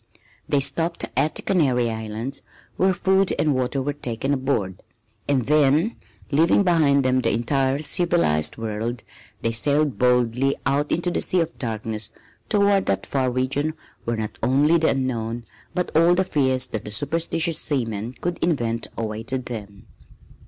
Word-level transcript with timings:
They 0.49 0.59
stopped 0.61 1.05
at 1.15 1.35
the 1.35 1.43
Canary 1.43 1.91
Islands, 1.91 2.41
where 2.75 2.91
food 2.91 3.35
and 3.37 3.53
water 3.53 3.83
were 3.83 3.93
taken 3.93 4.33
aboard, 4.33 4.81
and 5.27 5.45
then, 5.45 5.95
leaving 6.31 6.63
behind 6.63 7.05
them 7.05 7.19
the 7.19 7.31
entire 7.33 7.77
civilized 7.83 8.57
world, 8.57 9.03
they 9.43 9.51
sailed 9.51 9.99
boldly 9.99 10.55
out 10.65 10.91
into 10.91 11.11
the 11.11 11.21
Sea 11.21 11.41
of 11.41 11.59
Darkness 11.59 12.09
toward 12.49 12.87
that 12.87 13.05
far 13.05 13.29
region 13.29 13.75
where 14.05 14.17
not 14.17 14.39
only 14.41 14.79
the 14.79 14.89
Unknown 14.89 15.43
but 15.75 15.95
all 15.95 16.15
the 16.15 16.23
fears 16.23 16.65
that 16.65 16.91
superstitious 16.91 17.59
seamen 17.59 18.13
could 18.21 18.43
invent 18.43 18.87
awaited 18.97 19.45
them. 19.45 19.85